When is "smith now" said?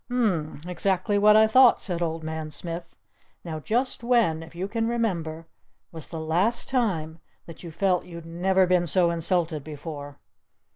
2.49-3.59